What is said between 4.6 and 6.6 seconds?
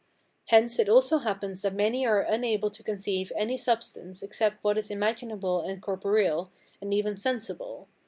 what is imaginable and corporeal,